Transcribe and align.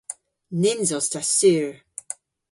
Nyns 0.61 0.89
os 0.97 1.07
ta 1.11 1.21
sur. 1.37 1.73